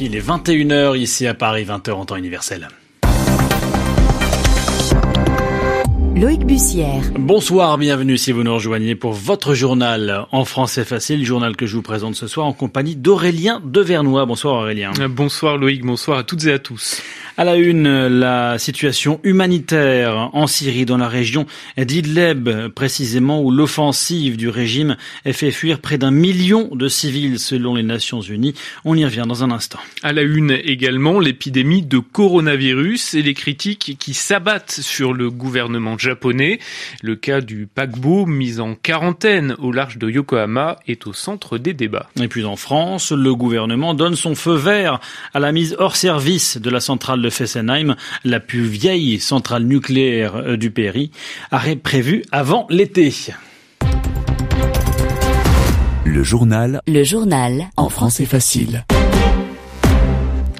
Il 0.00 0.16
est 0.16 0.20
21h 0.20 0.96
ici 0.98 1.26
à 1.26 1.34
Paris, 1.34 1.64
20h 1.64 1.92
en 1.92 2.04
temps 2.04 2.16
universel. 2.16 2.68
Loïc 6.16 6.46
Bussière. 6.46 7.02
Bonsoir, 7.18 7.76
bienvenue 7.76 8.16
si 8.16 8.32
vous 8.32 8.42
nous 8.42 8.54
rejoignez 8.54 8.94
pour 8.94 9.12
votre 9.12 9.52
journal 9.52 10.24
en 10.32 10.46
français 10.46 10.86
facile, 10.86 11.26
journal 11.26 11.56
que 11.56 11.66
je 11.66 11.76
vous 11.76 11.82
présente 11.82 12.14
ce 12.14 12.26
soir 12.26 12.46
en 12.46 12.54
compagnie 12.54 12.96
d'Aurélien 12.96 13.60
Devernois. 13.62 14.24
Bonsoir 14.24 14.54
Aurélien. 14.54 14.92
Bonsoir 15.10 15.58
Loïc, 15.58 15.82
bonsoir 15.82 16.16
à 16.16 16.24
toutes 16.24 16.46
et 16.46 16.52
à 16.52 16.58
tous. 16.58 17.02
À 17.36 17.44
la 17.44 17.56
une, 17.56 18.06
la 18.06 18.58
situation 18.58 19.20
humanitaire 19.22 20.30
en 20.32 20.46
Syrie, 20.46 20.86
dans 20.86 20.96
la 20.96 21.08
région 21.08 21.44
d'Idleb, 21.76 22.68
précisément 22.68 23.42
où 23.42 23.50
l'offensive 23.50 24.38
du 24.38 24.48
régime 24.48 24.96
a 25.26 25.34
fait 25.34 25.50
fuir 25.50 25.80
près 25.80 25.98
d'un 25.98 26.10
million 26.10 26.74
de 26.74 26.88
civils 26.88 27.38
selon 27.38 27.74
les 27.74 27.82
Nations 27.82 28.22
Unies. 28.22 28.54
On 28.86 28.96
y 28.96 29.04
revient 29.04 29.24
dans 29.28 29.44
un 29.44 29.50
instant. 29.50 29.80
À 30.02 30.14
la 30.14 30.22
une 30.22 30.50
également, 30.50 31.20
l'épidémie 31.20 31.82
de 31.82 31.98
coronavirus 31.98 33.12
et 33.12 33.20
les 33.20 33.34
critiques 33.34 33.98
qui 33.98 34.14
s'abattent 34.14 34.80
sur 34.80 35.12
le 35.12 35.30
gouvernement 35.30 35.98
japonais. 36.06 36.58
Le 37.02 37.16
cas 37.16 37.40
du 37.40 37.66
paquebot 37.66 38.26
mis 38.26 38.60
en 38.60 38.74
quarantaine 38.74 39.56
au 39.58 39.72
large 39.72 39.98
de 39.98 40.08
Yokohama 40.08 40.78
est 40.86 41.06
au 41.06 41.12
centre 41.12 41.58
des 41.58 41.74
débats. 41.74 42.08
Et 42.20 42.28
puis 42.28 42.44
en 42.44 42.56
France, 42.56 43.12
le 43.12 43.34
gouvernement 43.34 43.94
donne 43.94 44.14
son 44.14 44.34
feu 44.34 44.54
vert 44.54 45.00
à 45.34 45.40
la 45.40 45.52
mise 45.52 45.76
hors 45.78 45.96
service 45.96 46.58
de 46.58 46.70
la 46.70 46.80
centrale 46.80 47.20
de 47.20 47.30
Fessenheim, 47.30 47.96
la 48.24 48.40
plus 48.40 48.64
vieille 48.64 49.18
centrale 49.18 49.64
nucléaire 49.64 50.36
euh, 50.36 50.56
du 50.56 50.70
pays, 50.70 51.10
arrêt 51.50 51.76
prévu 51.76 52.24
avant 52.32 52.66
l'été. 52.70 53.12
Le 56.04 56.22
journal. 56.22 56.80
Le 56.86 57.02
journal. 57.02 57.66
En 57.76 57.88
français 57.88 58.26
facile. 58.26 58.84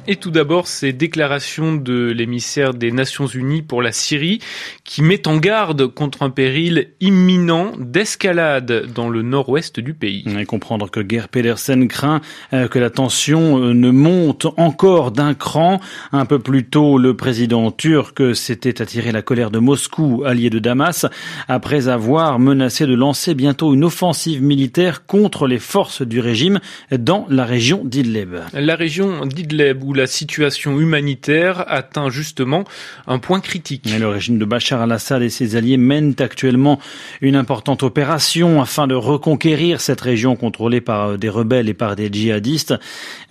Et 0.09 0.15
tout 0.15 0.31
d'abord, 0.31 0.69
ces 0.69 0.93
déclarations 0.93 1.75
de 1.75 2.13
l'émissaire 2.17 2.75
des 2.75 2.93
Nations 2.93 3.27
Unies 3.27 3.63
pour 3.63 3.83
la 3.83 3.91
Syrie 3.91 4.39
qui 4.85 5.03
met 5.03 5.27
en 5.27 5.37
garde 5.37 5.89
contre 5.89 6.23
un 6.23 6.31
péril 6.31 6.91
imminent 7.01 7.73
d'escalade 7.77 8.87
dans 8.95 9.09
le 9.09 9.23
nord-ouest 9.23 9.81
du 9.81 9.95
pays. 9.95 10.25
Et 10.39 10.45
comprendre 10.45 10.93
que 10.93 11.01
Gerd 11.07 11.27
Pedersen 11.27 11.89
craint 11.89 12.21
euh, 12.53 12.69
que 12.69 12.79
la 12.79 12.91
tension 12.91 13.59
euh, 13.59 13.75
ne 13.75 13.91
monte 13.91 14.47
encore 14.57 15.11
d'un 15.11 15.35
cran. 15.35 15.81
Un 16.13 16.25
peu 16.25 16.39
plus 16.39 16.65
tôt, 16.65 16.99
le 16.99 17.17
président 17.17 17.73
turc 17.73 18.37
s'était 18.37 18.81
attiré 18.81 19.11
la 19.11 19.23
colère 19.23 19.51
de 19.51 19.59
Moscou, 19.59 20.23
allié 20.25 20.51
de 20.51 20.61
Damas, 20.61 21.07
après 21.49 21.89
avoir 21.89 22.39
menacé 22.39 22.87
de 22.87 22.95
lancer 22.95 23.35
bientôt 23.35 23.75
une 23.75 23.83
offensive 23.83 24.41
militaire 24.41 25.05
contre 25.05 25.49
les 25.49 25.59
forces 25.59 26.03
du 26.03 26.21
régime 26.21 26.61
dans 26.97 27.27
la 27.29 27.45
région 27.45 27.83
d'Idleb. 27.85 28.37
La 28.53 28.77
région 28.77 29.27
d'Idleb 29.27 29.83
où 29.83 29.96
la 29.97 30.07
situation 30.07 30.79
humanitaire 30.79 31.65
atteint 31.67 32.11
justement 32.11 32.65
un 33.07 33.19
point 33.19 33.41
critique. 33.41 33.85
le 33.87 34.09
régime 34.09 34.39
de 34.39 34.45
Bachar 34.45 34.83
al-Assad 34.83 35.23
et 35.23 35.31
ses 35.31 35.57
alliés 35.57 35.79
mènent 35.79 36.15
actuellement 36.19 36.79
une 37.21 37.35
importante 37.35 37.83
opération 37.83 38.61
afin 38.61 38.87
de 38.87 38.95
reconquérir 38.95 39.81
cette 39.81 40.01
région 40.01 40.37
contrôlée 40.37 40.81
par 40.81 41.09
euh, 41.09 41.17
des 41.17 41.29
rebelles 41.29 41.69
et 41.69 41.75
par 41.75 41.97
des 41.97 42.13
djihadistes. 42.13 42.75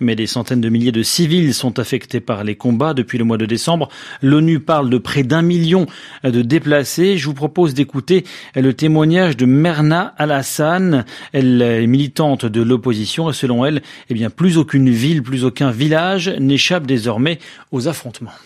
Mais 0.00 0.16
des 0.16 0.26
centaines 0.26 0.60
de 0.60 0.68
milliers 0.68 0.92
de 0.92 1.02
civils 1.02 1.54
sont 1.54 1.78
affectés 1.78 2.20
par 2.20 2.44
les 2.44 2.56
combats 2.56 2.94
depuis 2.94 3.18
le 3.18 3.24
mois 3.24 3.38
de 3.38 3.46
décembre. 3.46 3.88
L'ONU 4.20 4.60
parle 4.60 4.90
de 4.90 4.98
près 4.98 5.22
d'un 5.22 5.42
million 5.42 5.86
de 6.24 6.42
déplacés. 6.42 7.16
Je 7.16 7.26
vous 7.26 7.34
propose 7.34 7.74
d'écouter 7.74 8.24
le 8.54 8.74
témoignage 8.74 9.36
de 9.36 9.46
Merna 9.46 10.14
Al-Hassan. 10.18 11.04
Elle 11.32 11.62
est 11.62 11.86
militante 11.86 12.44
de 12.44 12.62
l'opposition 12.62 13.30
et 13.30 13.32
selon 13.32 13.64
elle, 13.64 13.82
eh 14.10 14.14
bien, 14.14 14.30
plus 14.30 14.58
aucune 14.58 14.90
ville, 14.90 15.22
plus 15.22 15.44
aucun 15.44 15.70
village 15.70 16.28
n'est 16.40 16.55
échappe 16.56 16.86
désormais 16.86 17.38
aux 17.70 17.86
affrontements. 17.86 18.36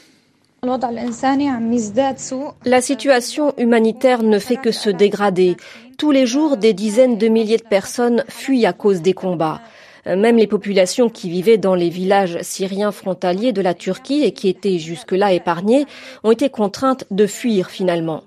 La 2.65 2.81
situation 2.82 3.54
humanitaire 3.56 4.22
ne 4.22 4.38
fait 4.38 4.56
que 4.59 4.72
se 4.72 4.91
dégrader. 4.91 5.56
Tous 5.97 6.10
les 6.10 6.26
jours, 6.26 6.59
des 6.59 6.75
dizaines 6.75 7.16
de 7.16 7.28
milliers 7.28 7.56
de 7.56 7.72
personnes 7.78 8.25
fuient 8.28 8.66
à 8.66 8.75
cause 8.75 9.00
des 9.00 9.15
combats. 9.15 9.60
Euh, 10.06 10.16
même 10.16 10.37
les 10.37 10.47
populations 10.47 11.09
qui 11.09 11.28
vivaient 11.28 11.59
dans 11.59 11.75
les 11.75 11.91
villages 11.91 12.38
syriens 12.43 12.93
frontaliers 12.93 13.53
de 13.53 13.62
la 13.62 13.75
Turquie 13.75 14.22
et 14.25 14.33
qui 14.33 14.49
étaient 14.49 14.78
jusque-là 14.78 15.33
épargnées 15.33 15.87
ont 16.25 16.31
été 16.31 16.49
contraintes 16.49 17.05
de 17.11 17.27
fuir 17.27 17.71
finalement. 17.71 18.25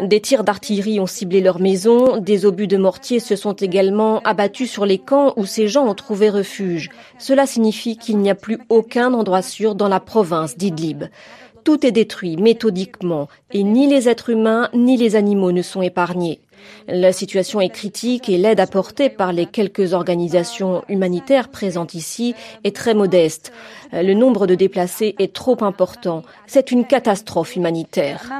Des 0.00 0.20
tirs 0.20 0.44
d'artillerie 0.44 1.00
ont 1.00 1.06
ciblé 1.06 1.40
leurs 1.40 1.60
maisons, 1.60 2.18
des 2.18 2.46
obus 2.46 2.66
de 2.66 2.76
mortier 2.76 3.20
se 3.20 3.36
sont 3.36 3.54
également 3.54 4.20
abattus 4.20 4.70
sur 4.70 4.86
les 4.86 4.98
camps 4.98 5.32
où 5.36 5.46
ces 5.46 5.68
gens 5.68 5.86
ont 5.86 5.94
trouvé 5.94 6.30
refuge. 6.30 6.90
Cela 7.18 7.46
signifie 7.46 7.96
qu'il 7.96 8.18
n'y 8.18 8.30
a 8.30 8.34
plus 8.34 8.58
aucun 8.68 9.14
endroit 9.14 9.42
sûr 9.42 9.74
dans 9.74 9.88
la 9.88 10.00
province 10.00 10.56
d'Idlib. 10.56 11.04
Tout 11.64 11.86
est 11.86 11.92
détruit 11.92 12.36
méthodiquement 12.36 13.28
et 13.50 13.62
ni 13.62 13.86
les 13.86 14.08
êtres 14.08 14.28
humains 14.28 14.68
ni 14.74 14.98
les 14.98 15.16
animaux 15.16 15.52
ne 15.52 15.62
sont 15.62 15.80
épargnés. 15.80 16.40
La 16.88 17.12
situation 17.12 17.60
est 17.60 17.70
critique 17.70 18.28
et 18.28 18.38
l'aide 18.38 18.60
apportée 18.60 19.10
par 19.10 19.32
les 19.32 19.46
quelques 19.46 19.92
organisations 19.92 20.84
humanitaires 20.88 21.48
présentes 21.48 21.94
ici 21.94 22.34
est 22.64 22.74
très 22.74 22.94
modeste. 22.94 23.52
Le 23.92 24.14
nombre 24.14 24.46
de 24.46 24.54
déplacés 24.54 25.14
est 25.18 25.34
trop 25.34 25.62
important. 25.64 26.22
C'est 26.46 26.70
une 26.70 26.86
catastrophe 26.86 27.56
humanitaire. 27.56 28.30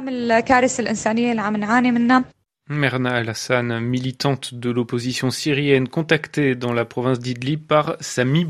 Merna 2.67 3.11
Al-Hassan, 3.11 3.79
militante 3.79 4.55
de 4.55 4.71
l'opposition 4.71 5.29
syrienne 5.29 5.87
contactée 5.87 6.55
dans 6.55 6.73
la 6.73 6.83
province 6.83 7.19
d'Idlib 7.19 7.61
par 7.61 7.95
Sami. 7.99 8.47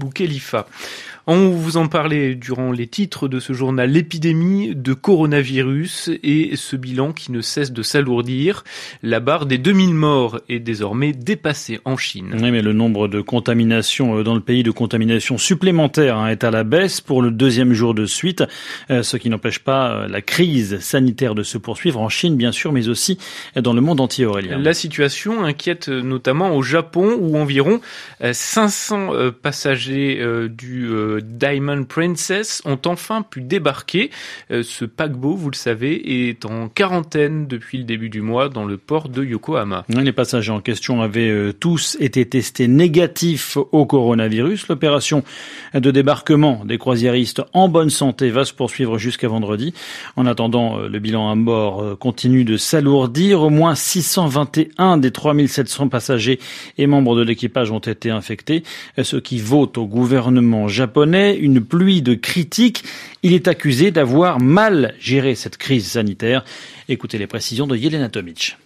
On 1.28 1.50
vous 1.50 1.78
en 1.78 1.88
parlait 1.88 2.36
durant 2.36 2.72
les 2.72 2.86
titres 2.86 3.28
de 3.28 3.40
ce 3.40 3.52
journal, 3.52 3.90
l'épidémie 3.90 4.76
de 4.76 4.94
coronavirus 4.94 6.12
et 6.22 6.56
ce 6.56 6.76
bilan 6.76 7.14
qui 7.14 7.32
ne 7.32 7.42
cesse 7.42 7.72
de 7.72 7.82
s'alourdir. 7.82 8.64
La 9.02 9.20
barre 9.20 9.48
des 9.48 9.58
2000 9.58 9.96
morts 9.96 10.40
est 10.50 10.60
désormais 10.60 11.14
dépassée 11.14 11.80
en 11.84 11.98
Chine. 11.98 12.36
Oui, 12.40 12.52
mais 12.52 12.62
le 12.62 12.74
nombre 12.74 13.08
de 13.08 13.22
contaminations 13.22 14.20
euh, 14.20 14.24
dans 14.24 14.36
le 14.36 14.40
pays, 14.40 14.62
de 14.62 14.70
contaminations 14.70 15.40
supplémentaires, 15.40 16.18
hein, 16.18 16.28
est 16.28 16.44
à 16.44 16.52
la 16.52 16.64
baisse 16.64 17.02
pour 17.02 17.24
le 17.24 17.32
deuxième 17.32 17.74
jour 17.74 17.96
de 17.96 18.06
suite, 18.06 18.44
euh, 18.92 19.02
ce 19.02 19.18
qui 19.18 19.32
n'empêche 19.32 19.58
pas 19.58 19.94
euh, 19.94 20.08
la 20.08 20.22
crise 20.22 20.80
sanitaire 20.80 21.34
de 21.34 21.42
se 21.42 21.58
poursuivre 21.58 22.02
en 22.02 22.10
Chine, 22.10 22.38
bien 22.38 22.52
sûr, 22.52 22.72
mais 22.72 22.88
aussi 22.88 23.18
dans 23.56 23.74
le 23.74 23.82
monde 23.82 24.00
entier, 24.00 24.28
Aurélien. 24.28 24.60
La 24.60 24.76
situation 24.76 25.44
inquiète 25.44 25.90
notamment 25.90 26.56
au 26.56 26.62
Japon, 26.62 27.18
où 27.20 27.36
environ 27.36 27.82
500 28.22 29.10
passagers 29.42 30.24
du 30.50 30.92
Diamond 31.22 31.84
Princess 31.86 32.62
ont 32.66 32.80
enfin 32.86 33.22
pu 33.22 33.42
débarquer. 33.42 34.10
Euh, 34.52 34.64
ce 34.64 34.86
paquebot, 34.86 35.36
vous 35.36 35.50
le 35.50 35.56
savez, 35.56 36.30
est 36.30 36.46
en 36.46 36.70
quarantaine 36.70 37.48
depuis 37.48 37.78
le 37.78 37.84
début 37.84 38.10
du 38.10 38.22
mois 38.22 38.50
dans 38.50 38.66
le 38.66 38.78
port 38.78 39.10
de 39.10 39.24
Yokohama. 39.24 39.86
Les 39.90 40.12
passagers 40.12 40.52
en 40.52 40.62
question 40.62 41.02
avaient 41.02 41.30
euh, 41.30 41.54
tous 41.54 41.98
été 42.00 42.26
testés 42.26 42.68
négatifs 42.68 43.58
au 43.58 43.86
coronavirus. 43.86 44.68
L'opération 44.68 45.24
de 45.74 45.92
débarquement 45.92 46.62
des 46.66 46.78
croisiéristes 46.78 47.42
en 47.54 47.70
bonne 47.70 47.90
santé 47.90 48.30
va 48.30 48.46
se 48.46 48.54
poursuivre 48.54 48.98
jusqu'à 48.98 49.28
vendredi. 49.28 49.74
En 50.16 50.26
attendant, 50.26 50.80
euh, 50.80 50.88
le 50.88 51.00
bilan 51.00 51.30
à 51.30 51.36
mort 51.36 51.98
continue 52.00 52.44
de 52.44 52.58
s'alourdir. 52.58 53.42
Au 53.42 53.50
moins 53.50 53.76
621 53.76 54.98
des 54.98 55.12
3700 55.12 55.90
passagers 55.90 56.40
et 56.78 56.88
membres 56.88 57.16
de 57.16 57.22
l'équipage 57.22 57.72
ont 57.72 57.80
été 57.80 58.10
infectés, 58.10 58.64
ce 59.02 59.18
qui 59.18 59.40
vaut 59.40 59.72
au 59.78 59.86
gouvernement 59.86 60.68
japonais 60.68 61.05
une 61.06 61.62
pluie 61.62 62.02
de 62.02 62.16
critiques. 62.16 62.84
Il 63.24 63.34
est 63.34 63.48
accusé 63.48 63.92
d'avoir 63.92 64.40
mal 64.40 64.96
géré 65.00 65.36
cette 65.36 65.58
crise 65.58 65.92
sanitaire. 65.92 66.44
Écoutez 66.90 67.18
les 67.18 67.28
précisions 67.28 67.68
de 67.68 67.78
Yelena 67.78 68.10
Tomic. 68.10 68.58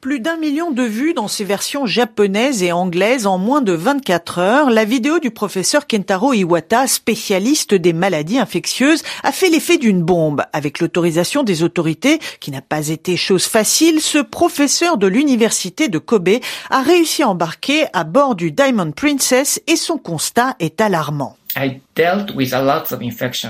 Plus 0.00 0.20
d'un 0.20 0.36
million 0.36 0.70
de 0.70 0.84
vues 0.84 1.12
dans 1.12 1.26
ses 1.26 1.42
versions 1.42 1.84
japonaises 1.84 2.62
et 2.62 2.70
anglaises 2.70 3.26
en 3.26 3.36
moins 3.36 3.62
de 3.62 3.72
24 3.72 4.38
heures, 4.38 4.70
la 4.70 4.84
vidéo 4.84 5.18
du 5.18 5.32
professeur 5.32 5.88
Kentaro 5.88 6.32
Iwata, 6.34 6.86
spécialiste 6.86 7.74
des 7.74 7.92
maladies 7.92 8.38
infectieuses, 8.38 9.02
a 9.24 9.32
fait 9.32 9.48
l'effet 9.48 9.76
d'une 9.76 10.04
bombe. 10.04 10.44
Avec 10.52 10.78
l'autorisation 10.78 11.42
des 11.42 11.64
autorités, 11.64 12.20
qui 12.38 12.52
n'a 12.52 12.62
pas 12.62 12.90
été 12.90 13.16
chose 13.16 13.46
facile, 13.46 14.00
ce 14.00 14.18
professeur 14.18 14.98
de 14.98 15.08
l'université 15.08 15.88
de 15.88 15.98
Kobe 15.98 16.38
a 16.70 16.82
réussi 16.82 17.24
à 17.24 17.30
embarquer 17.30 17.86
à 17.92 18.04
bord 18.04 18.36
du 18.36 18.52
Diamond 18.52 18.92
Princess 18.92 19.60
et 19.66 19.74
son 19.74 19.98
constat 19.98 20.54
est 20.60 20.80
alarmant. 20.80 21.36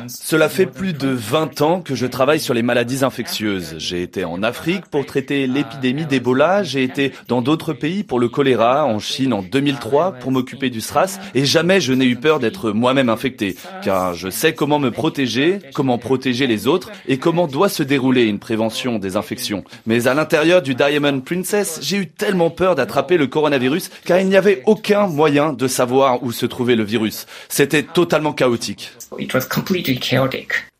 Cela 0.08 0.48
fait 0.48 0.64
plus 0.64 0.94
de 0.94 1.08
20 1.08 1.60
ans 1.60 1.80
que 1.82 1.94
je 1.94 2.06
travaille 2.06 2.40
sur 2.40 2.54
les 2.54 2.62
maladies 2.62 3.04
infectieuses. 3.04 3.74
J'ai 3.76 4.02
été 4.02 4.24
en 4.24 4.42
Afrique 4.42 4.86
pour 4.86 5.04
traiter 5.04 5.46
l'épidémie 5.46 6.06
d'Ebola, 6.06 6.62
j'ai 6.62 6.82
été 6.82 7.12
dans 7.28 7.42
d'autres 7.42 7.74
pays 7.74 8.04
pour 8.04 8.18
le 8.18 8.30
choléra, 8.30 8.86
en 8.86 9.00
Chine 9.00 9.34
en 9.34 9.42
2003 9.42 10.12
pour 10.12 10.32
m'occuper 10.32 10.70
du 10.70 10.80
SRAS, 10.80 11.18
et 11.34 11.44
jamais 11.44 11.82
je 11.82 11.92
n'ai 11.92 12.06
eu 12.06 12.16
peur 12.16 12.40
d'être 12.40 12.70
moi-même 12.70 13.10
infecté, 13.10 13.56
car 13.82 14.14
je 14.14 14.30
sais 14.30 14.54
comment 14.54 14.78
me 14.78 14.90
protéger, 14.90 15.58
comment 15.74 15.98
protéger 15.98 16.46
les 16.46 16.66
autres, 16.66 16.90
et 17.06 17.18
comment 17.18 17.48
doit 17.48 17.68
se 17.68 17.82
dérouler 17.82 18.24
une 18.24 18.38
prévention 18.38 18.98
des 18.98 19.16
infections. 19.16 19.62
Mais 19.84 20.06
à 20.06 20.14
l'intérieur 20.14 20.62
du 20.62 20.74
Diamond 20.74 21.20
Princess, 21.20 21.80
j'ai 21.82 21.98
eu 21.98 22.06
tellement 22.06 22.48
peur 22.48 22.76
d'attraper 22.76 23.18
le 23.18 23.26
coronavirus, 23.26 23.90
car 24.06 24.20
il 24.20 24.28
n'y 24.28 24.36
avait 24.36 24.62
aucun 24.64 25.06
moyen 25.06 25.52
de 25.52 25.68
savoir 25.68 26.22
où 26.22 26.32
se 26.32 26.46
trouvait 26.46 26.76
le 26.76 26.84
virus. 26.84 27.26
C'était 27.50 27.82
totalement 27.82 28.32
chaotique. 28.38 28.92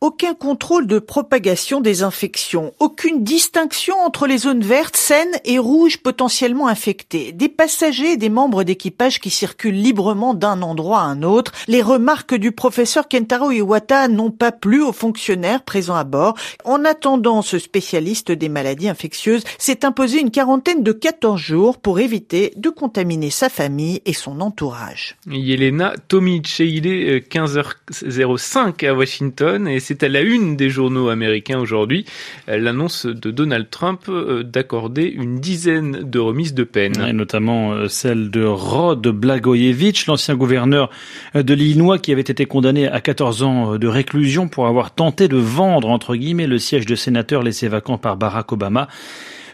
Aucun 0.00 0.34
contrôle 0.34 0.86
de 0.86 1.00
propagation 1.00 1.80
des 1.80 2.04
infections, 2.04 2.72
aucune 2.78 3.24
distinction 3.24 3.96
entre 3.96 4.28
les 4.28 4.38
zones 4.38 4.60
vertes, 4.60 4.96
saines 4.96 5.40
et 5.44 5.58
rouges 5.58 5.98
potentiellement 5.98 6.68
infectées, 6.68 7.32
des 7.32 7.48
passagers 7.48 8.12
et 8.12 8.16
des 8.16 8.28
membres 8.28 8.62
d'équipage 8.62 9.18
qui 9.18 9.30
circulent 9.30 9.74
librement 9.74 10.34
d'un 10.34 10.62
endroit 10.62 11.00
à 11.00 11.06
un 11.06 11.24
autre. 11.24 11.50
Les 11.66 11.82
remarques 11.82 12.36
du 12.36 12.52
professeur 12.52 13.08
Kentaro 13.08 13.50
Iwata 13.50 14.06
n'ont 14.06 14.30
pas 14.30 14.52
plu 14.52 14.82
aux 14.82 14.92
fonctionnaires 14.92 15.64
présents 15.64 15.96
à 15.96 16.04
bord. 16.04 16.36
En 16.64 16.84
attendant, 16.84 17.42
ce 17.42 17.58
spécialiste 17.58 18.30
des 18.30 18.48
maladies 18.48 18.88
infectieuses 18.88 19.42
s'est 19.58 19.84
imposé 19.84 20.20
une 20.20 20.30
quarantaine 20.30 20.84
de 20.84 20.92
14 20.92 21.40
jours 21.40 21.78
pour 21.78 21.98
éviter 21.98 22.52
de 22.54 22.70
contaminer 22.70 23.30
sa 23.30 23.48
famille 23.48 24.00
et 24.04 24.12
son 24.12 24.40
entourage. 24.42 25.16
Yelena 25.26 25.94
15h05 26.08 28.86
à 28.86 28.94
Washington 28.94 29.66
c'est 29.88 30.02
à 30.02 30.08
la 30.10 30.20
une 30.20 30.54
des 30.54 30.68
journaux 30.68 31.08
américains 31.08 31.58
aujourd'hui 31.58 32.04
l'annonce 32.46 33.06
de 33.06 33.30
Donald 33.30 33.70
Trump 33.70 34.02
euh, 34.10 34.42
d'accorder 34.42 35.04
une 35.04 35.40
dizaine 35.40 36.02
de 36.02 36.18
remises 36.18 36.52
de 36.52 36.64
peine. 36.64 36.92
Et 37.08 37.14
notamment 37.14 37.72
euh, 37.72 37.88
celle 37.88 38.30
de 38.30 38.44
Rod 38.44 39.08
Blagojevich, 39.08 40.04
l'ancien 40.04 40.34
gouverneur 40.34 40.90
euh, 41.36 41.42
de 41.42 41.54
l'Illinois 41.54 41.98
qui 41.98 42.12
avait 42.12 42.20
été 42.20 42.44
condamné 42.44 42.86
à 42.86 43.00
14 43.00 43.42
ans 43.44 43.78
de 43.78 43.88
réclusion 43.88 44.46
pour 44.46 44.66
avoir 44.66 44.94
tenté 44.94 45.26
de 45.26 45.38
vendre, 45.38 45.88
entre 45.88 46.16
guillemets, 46.16 46.46
le 46.46 46.58
siège 46.58 46.84
de 46.84 46.94
sénateur 46.94 47.42
laissé 47.42 47.66
vacant 47.68 47.96
par 47.96 48.18
Barack 48.18 48.52
Obama 48.52 48.88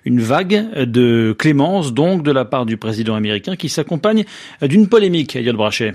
une 0.04 0.20
vague 0.20 0.68
de 0.74 1.32
clémence 1.38 1.94
donc 1.94 2.24
de 2.24 2.32
la 2.32 2.44
part 2.44 2.66
du 2.66 2.76
président 2.76 3.14
américain 3.14 3.54
qui 3.54 3.68
s'accompagne 3.68 4.24
d'une 4.60 4.88
polémique, 4.88 5.36
Yod 5.36 5.54
Brachet. 5.54 5.92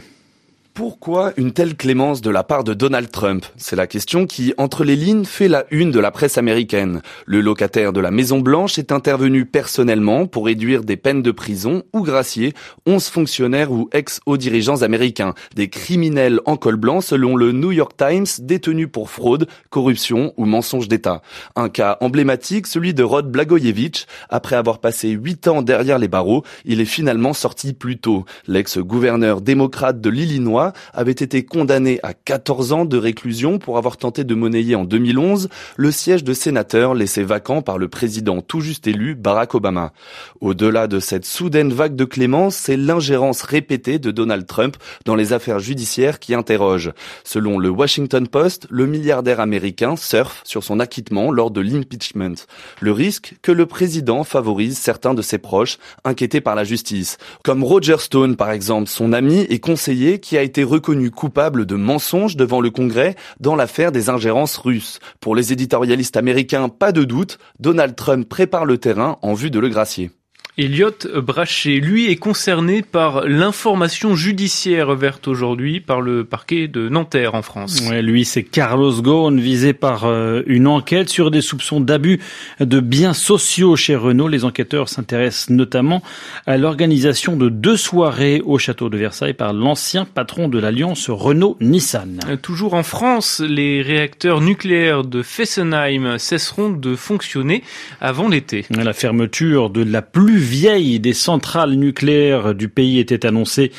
Pourquoi 0.79 1.33
une 1.35 1.51
telle 1.51 1.75
clémence 1.75 2.21
de 2.21 2.29
la 2.29 2.45
part 2.45 2.63
de 2.63 2.73
Donald 2.73 3.11
Trump? 3.11 3.45
C'est 3.57 3.75
la 3.75 3.85
question 3.85 4.25
qui, 4.25 4.53
entre 4.57 4.85
les 4.85 4.95
lignes, 4.95 5.25
fait 5.25 5.49
la 5.49 5.65
une 5.71 5.91
de 5.91 5.99
la 5.99 6.09
presse 6.09 6.37
américaine. 6.37 7.01
Le 7.25 7.41
locataire 7.41 7.91
de 7.91 7.99
la 7.99 8.11
Maison 8.11 8.39
Blanche 8.39 8.79
est 8.79 8.93
intervenu 8.93 9.43
personnellement 9.43 10.25
pour 10.25 10.45
réduire 10.45 10.85
des 10.85 10.95
peines 10.95 11.21
de 11.21 11.31
prison 11.31 11.83
ou 11.91 12.01
gracier 12.01 12.53
11 12.85 13.09
fonctionnaires 13.09 13.73
ou 13.73 13.89
ex-hauts 13.91 14.37
dirigeants 14.37 14.81
américains, 14.81 15.33
des 15.53 15.67
criminels 15.67 16.39
en 16.45 16.55
col 16.55 16.77
blanc 16.77 17.01
selon 17.01 17.35
le 17.35 17.51
New 17.51 17.73
York 17.73 17.97
Times 17.97 18.27
détenus 18.39 18.87
pour 18.89 19.09
fraude, 19.09 19.49
corruption 19.69 20.33
ou 20.37 20.45
mensonge 20.45 20.87
d'État. 20.87 21.21
Un 21.57 21.67
cas 21.67 21.97
emblématique, 21.99 22.67
celui 22.67 22.93
de 22.93 23.03
Rod 23.03 23.29
Blagojevich. 23.29 24.07
Après 24.29 24.55
avoir 24.55 24.79
passé 24.79 25.09
8 25.09 25.49
ans 25.49 25.61
derrière 25.61 25.99
les 25.99 26.07
barreaux, 26.07 26.45
il 26.63 26.79
est 26.79 26.85
finalement 26.85 27.33
sorti 27.33 27.73
plus 27.73 27.97
tôt. 27.97 28.23
L'ex-gouverneur 28.47 29.41
démocrate 29.41 29.99
de 29.99 30.09
l'Illinois 30.09 30.68
avait 30.93 31.11
été 31.11 31.43
condamné 31.43 31.99
à 32.03 32.13
14 32.13 32.73
ans 32.73 32.85
de 32.85 32.97
réclusion 32.97 33.59
pour 33.59 33.77
avoir 33.77 33.97
tenté 33.97 34.23
de 34.23 34.35
monnayer 34.35 34.75
en 34.75 34.83
2011 34.83 35.49
le 35.77 35.91
siège 35.91 36.23
de 36.23 36.33
sénateur 36.33 36.93
laissé 36.93 37.23
vacant 37.23 37.61
par 37.61 37.77
le 37.77 37.87
président 37.87 38.41
tout 38.41 38.61
juste 38.61 38.87
élu 38.87 39.15
Barack 39.15 39.55
Obama. 39.55 39.93
Au-delà 40.41 40.87
de 40.87 40.99
cette 40.99 41.25
soudaine 41.25 41.73
vague 41.73 41.95
de 41.95 42.05
clémence, 42.05 42.55
c'est 42.55 42.77
l'ingérence 42.77 43.41
répétée 43.41 43.99
de 43.99 44.11
Donald 44.11 44.45
Trump 44.45 44.77
dans 45.05 45.15
les 45.15 45.33
affaires 45.33 45.59
judiciaires 45.59 46.19
qui 46.19 46.33
interroge. 46.33 46.91
Selon 47.23 47.59
le 47.59 47.69
Washington 47.69 48.27
Post, 48.27 48.67
le 48.69 48.85
milliardaire 48.85 49.39
américain 49.39 49.95
surfe 49.95 50.41
sur 50.43 50.63
son 50.63 50.79
acquittement 50.79 51.31
lors 51.31 51.51
de 51.51 51.61
l'impeachment. 51.61 52.35
Le 52.79 52.91
risque 52.91 53.35
que 53.41 53.51
le 53.51 53.65
président 53.65 54.23
favorise 54.23 54.77
certains 54.77 55.13
de 55.13 55.21
ses 55.21 55.37
proches 55.37 55.77
inquiétés 56.03 56.41
par 56.41 56.55
la 56.55 56.63
justice, 56.63 57.17
comme 57.43 57.63
Roger 57.63 57.97
Stone 57.99 58.35
par 58.35 58.51
exemple, 58.51 58.89
son 58.89 59.13
ami 59.13 59.41
et 59.49 59.59
conseiller 59.59 60.19
qui 60.19 60.37
a 60.37 60.41
été 60.41 60.48
reconnu 60.57 61.11
coupable 61.11 61.65
de 61.65 61.75
mensonges 61.75 62.35
devant 62.35 62.61
le 62.61 62.71
Congrès 62.71 63.15
dans 63.39 63.55
l'affaire 63.55 63.91
des 63.91 64.09
ingérences 64.09 64.57
russes. 64.57 64.99
Pour 65.19 65.35
les 65.35 65.53
éditorialistes 65.53 66.17
américains, 66.17 66.69
pas 66.69 66.91
de 66.91 67.03
doute, 67.03 67.37
Donald 67.59 67.95
Trump 67.95 68.27
prépare 68.27 68.65
le 68.65 68.77
terrain 68.77 69.17
en 69.21 69.33
vue 69.33 69.51
de 69.51 69.59
le 69.59 69.69
gracier. 69.69 70.11
Elliot 70.59 70.91
Brachet, 71.15 71.79
lui, 71.79 72.11
est 72.11 72.17
concerné 72.17 72.81
par 72.81 73.25
l'information 73.25 74.13
judiciaire 74.13 74.93
verte 74.93 75.29
aujourd'hui 75.29 75.79
par 75.79 76.01
le 76.01 76.25
parquet 76.25 76.67
de 76.67 76.89
Nanterre 76.89 77.33
en 77.33 77.41
France. 77.41 77.79
Ouais, 77.89 78.01
lui, 78.01 78.25
c'est 78.25 78.43
Carlos 78.43 79.01
Ghosn, 79.01 79.39
visé 79.39 79.71
par 79.71 80.03
euh, 80.03 80.41
une 80.47 80.67
enquête 80.67 81.07
sur 81.07 81.31
des 81.31 81.39
soupçons 81.39 81.79
d'abus 81.79 82.19
de 82.59 82.81
biens 82.81 83.13
sociaux 83.13 83.77
chez 83.77 83.95
Renault. 83.95 84.27
Les 84.27 84.43
enquêteurs 84.43 84.89
s'intéressent 84.89 85.49
notamment 85.51 86.03
à 86.45 86.57
l'organisation 86.57 87.37
de 87.37 87.47
deux 87.47 87.77
soirées 87.77 88.41
au 88.43 88.57
château 88.57 88.89
de 88.89 88.97
Versailles 88.97 89.35
par 89.35 89.53
l'ancien 89.53 90.03
patron 90.03 90.49
de 90.49 90.59
l'alliance 90.59 91.09
Renault-Nissan. 91.09 92.19
Euh, 92.27 92.35
toujours 92.35 92.73
en 92.73 92.83
France, 92.83 93.39
les 93.39 93.81
réacteurs 93.81 94.41
nucléaires 94.41 95.05
de 95.05 95.21
Fessenheim 95.21 96.17
cesseront 96.17 96.69
de 96.69 96.97
fonctionner 96.97 97.63
avant 98.01 98.27
l'été. 98.27 98.65
La 98.69 98.91
fermeture 98.91 99.69
de 99.69 99.85
la 99.85 100.01
plus 100.01 100.48
vieille 100.49 100.99
des 100.99 101.13
centrales 101.13 101.75
nucléaires 101.75 102.55
du 102.55 102.67
pays 102.67 102.99
était 102.99 103.25
annoncée 103.25 103.71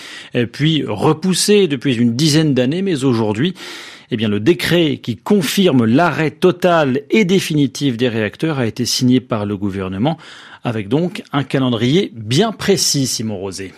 puis 0.52 0.84
repoussée 0.87 1.67
depuis 1.69 1.96
une 1.96 2.14
dizaine 2.14 2.55
d'années, 2.55 2.82
mais 2.82 3.05
aujourd'hui, 3.05 3.55
eh 4.11 4.17
bien, 4.17 4.28
le 4.28 4.40
décret 4.40 4.99
qui 4.99 5.17
confirme 5.17 5.84
l'arrêt 5.84 6.32
total 6.32 7.02
et 7.11 7.25
définitif 7.25 7.96
des 7.96 8.08
réacteurs 8.08 8.58
a 8.58 8.67
été 8.67 8.84
signé 8.84 9.20
par 9.20 9.46
le 9.46 9.56
gouvernement, 9.56 10.19
avec 10.64 10.88
donc 10.88 11.22
un 11.32 11.44
calendrier 11.44 12.11
bien 12.14 12.52
précis, 12.52 13.06
Simon 13.06 13.38
Rosé. 13.38 13.72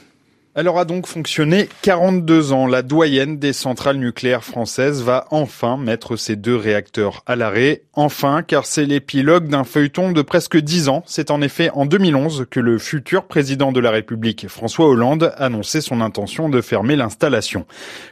Elle 0.55 0.69
aura 0.69 0.85
donc 0.85 1.07
fonctionné 1.07 1.67
42 1.81 2.53
ans. 2.53 2.67
La 2.67 2.83
doyenne 2.83 3.39
des 3.39 3.55
centrales 3.55 3.97
nucléaires 3.97 4.45
françaises 4.45 5.03
va 5.03 5.25
enfin 5.31 5.79
mettre 5.79 6.17
ses 6.17 6.37
deux 6.37 6.57
réacteurs 6.57 7.23
à 7.25 7.37
l'arrêt. 7.37 7.85
Enfin, 7.95 8.43
car 8.43 8.67
c'est 8.67 8.85
l'épilogue 8.85 9.49
d'un 9.49 9.65
feuilleton 9.65 10.13
de 10.13 10.21
presque 10.21 10.59
10 10.59 10.91
ans. 10.91 11.05
C'est 11.07 11.31
en 11.31 11.41
effet 11.41 11.71
en 11.73 11.87
2011 11.87 12.45
que 12.51 12.61
le 12.61 12.77
futur 12.79 13.25
président 13.25 13.73
de 13.73 13.81
la 13.81 13.91
République, 13.91 14.47
François 14.47 14.89
Hollande, 14.89 15.33
annonçait 15.39 15.81
son 15.81 16.03
intention 16.03 16.51
de 16.51 16.61
fermer 16.61 16.97
l'installation. 16.97 17.65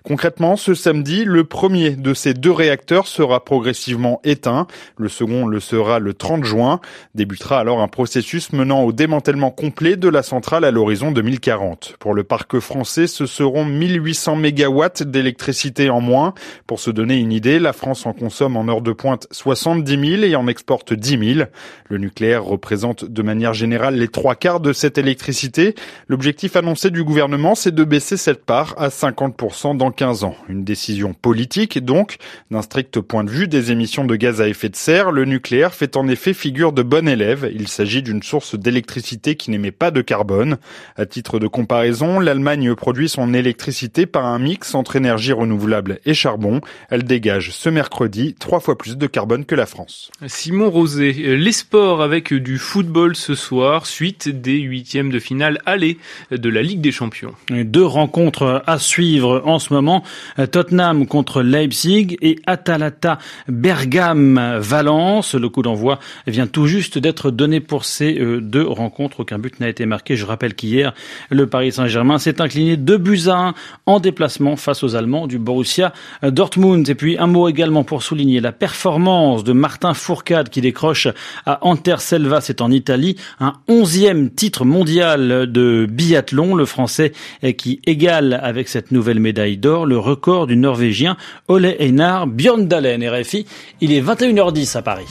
Concrètement, 0.02 0.56
ce 0.56 0.72
samedi, 0.72 1.26
le 1.26 1.44
premier 1.44 1.90
de 1.90 2.14
ces 2.14 2.32
deux 2.32 2.52
réacteurs 2.52 3.06
sera 3.06 3.44
progressivement 3.44 4.18
éteint. 4.24 4.66
Le 4.96 5.10
second 5.10 5.46
le 5.46 5.60
sera 5.60 5.98
le 5.98 6.14
30 6.14 6.44
juin. 6.44 6.80
Débutera 7.14 7.58
alors 7.58 7.82
un 7.82 7.88
processus 7.88 8.54
menant 8.54 8.80
au 8.84 8.92
démantèlement 8.92 9.50
complet 9.50 9.96
de 9.96 10.08
la 10.08 10.22
centrale 10.22 10.64
à 10.64 10.70
l'horizon 10.70 11.12
2040. 11.12 11.96
Pour 11.98 12.14
le 12.14 12.29
parc 12.30 12.60
français, 12.60 13.08
ce 13.08 13.26
seront 13.26 13.64
1800 13.64 14.36
mégawatts 14.36 15.02
d'électricité 15.02 15.90
en 15.90 16.00
moins. 16.00 16.32
Pour 16.68 16.78
se 16.78 16.92
donner 16.92 17.16
une 17.16 17.32
idée, 17.32 17.58
la 17.58 17.72
France 17.72 18.06
en 18.06 18.12
consomme 18.12 18.56
en 18.56 18.68
heure 18.68 18.82
de 18.82 18.92
pointe 18.92 19.26
70 19.32 20.18
000 20.18 20.22
et 20.22 20.36
en 20.36 20.46
exporte 20.46 20.92
10 20.92 21.34
000. 21.34 21.48
Le 21.88 21.98
nucléaire 21.98 22.44
représente 22.44 23.04
de 23.04 23.22
manière 23.22 23.52
générale 23.52 23.96
les 23.96 24.06
trois 24.06 24.36
quarts 24.36 24.60
de 24.60 24.72
cette 24.72 24.96
électricité. 24.96 25.74
L'objectif 26.06 26.54
annoncé 26.54 26.90
du 26.90 27.02
gouvernement, 27.02 27.56
c'est 27.56 27.74
de 27.74 27.82
baisser 27.82 28.16
cette 28.16 28.44
part 28.44 28.76
à 28.78 28.90
50% 28.90 29.76
dans 29.76 29.90
15 29.90 30.22
ans. 30.22 30.36
Une 30.48 30.62
décision 30.62 31.14
politique, 31.14 31.84
donc. 31.84 32.18
D'un 32.52 32.62
strict 32.62 33.00
point 33.00 33.24
de 33.24 33.30
vue 33.30 33.48
des 33.48 33.72
émissions 33.72 34.04
de 34.04 34.14
gaz 34.14 34.40
à 34.40 34.46
effet 34.46 34.68
de 34.68 34.76
serre, 34.76 35.10
le 35.10 35.24
nucléaire 35.24 35.74
fait 35.74 35.96
en 35.96 36.06
effet 36.06 36.32
figure 36.32 36.72
de 36.72 36.84
bon 36.84 37.08
élève. 37.08 37.50
Il 37.52 37.66
s'agit 37.66 38.04
d'une 38.04 38.22
source 38.22 38.56
d'électricité 38.56 39.34
qui 39.34 39.50
n'émet 39.50 39.72
pas 39.72 39.90
de 39.90 40.00
carbone. 40.00 40.58
À 40.94 41.06
titre 41.06 41.40
de 41.40 41.48
comparaison, 41.48 42.19
l'Allemagne 42.20 42.74
produit 42.74 43.08
son 43.08 43.34
électricité 43.34 44.06
par 44.06 44.26
un 44.26 44.38
mix 44.38 44.74
entre 44.74 44.96
énergie 44.96 45.32
renouvelable 45.32 46.00
et 46.04 46.14
charbon. 46.14 46.60
Elle 46.90 47.04
dégage 47.04 47.50
ce 47.50 47.68
mercredi 47.68 48.34
trois 48.38 48.60
fois 48.60 48.76
plus 48.76 48.96
de 48.96 49.06
carbone 49.06 49.44
que 49.44 49.54
la 49.54 49.66
France. 49.66 50.10
Simon 50.26 50.70
Rosé, 50.70 51.12
les 51.12 51.52
sports 51.52 52.02
avec 52.02 52.32
du 52.32 52.58
football 52.58 53.16
ce 53.16 53.34
soir, 53.34 53.86
suite 53.86 54.28
des 54.28 54.58
huitièmes 54.58 55.10
de 55.10 55.18
finale 55.18 55.58
aller 55.66 55.98
de 56.30 56.48
la 56.48 56.62
Ligue 56.62 56.80
des 56.80 56.92
Champions. 56.92 57.34
Deux 57.50 57.84
rencontres 57.84 58.62
à 58.66 58.78
suivre 58.78 59.42
en 59.44 59.58
ce 59.58 59.72
moment. 59.72 60.02
Tottenham 60.50 61.06
contre 61.06 61.42
Leipzig 61.42 62.16
et 62.20 62.38
Atalanta 62.46 63.18
Bergame 63.48 64.58
Valence. 64.58 65.34
Le 65.34 65.48
coup 65.48 65.62
d'envoi 65.62 65.98
vient 66.26 66.46
tout 66.46 66.66
juste 66.66 66.98
d'être 66.98 67.30
donné 67.30 67.60
pour 67.60 67.84
ces 67.84 68.18
euh, 68.18 68.40
deux 68.40 68.66
rencontres. 68.66 69.20
Aucun 69.20 69.38
but 69.38 69.60
n'a 69.60 69.68
été 69.68 69.86
marqué. 69.86 70.16
Je 70.16 70.26
rappelle 70.26 70.54
qu'hier, 70.54 70.94
le 71.30 71.46
Paris 71.46 71.72
Saint-Germain 72.18 72.44
incliné 72.44 72.76
2 72.76 72.98
buts 72.98 73.28
à 73.28 73.48
1 73.48 73.54
en 73.86 74.00
déplacement 74.00 74.56
face 74.56 74.82
aux 74.82 74.96
Allemands 74.96 75.26
du 75.26 75.38
Borussia 75.38 75.92
Dortmund. 76.22 76.88
Et 76.88 76.94
puis 76.94 77.18
un 77.18 77.26
mot 77.26 77.48
également 77.48 77.84
pour 77.84 78.02
souligner 78.02 78.40
la 78.40 78.52
performance 78.52 79.44
de 79.44 79.52
Martin 79.52 79.94
Fourcade 79.94 80.48
qui 80.48 80.60
décroche 80.60 81.08
à 81.46 81.64
Anterselva, 81.66 82.40
c'est 82.40 82.60
en 82.60 82.70
Italie, 82.70 83.16
un 83.40 83.54
onzième 83.68 84.30
titre 84.30 84.64
mondial 84.64 85.50
de 85.50 85.86
biathlon. 85.90 86.54
Le 86.54 86.64
Français 86.64 87.12
qui 87.56 87.80
égale 87.86 88.40
avec 88.42 88.68
cette 88.68 88.90
nouvelle 88.90 89.20
médaille 89.20 89.56
d'or 89.56 89.86
le 89.86 89.98
record 89.98 90.46
du 90.46 90.56
Norvégien 90.56 91.16
Ole 91.48 91.74
Einar 91.78 92.26
Bjørndalen. 92.26 93.06
RFI, 93.08 93.46
il 93.80 93.92
est 93.92 94.02
21h10 94.02 94.76
à 94.76 94.82
Paris. 94.82 95.06